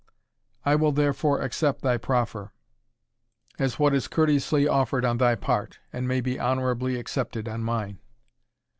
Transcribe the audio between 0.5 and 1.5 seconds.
I will therefore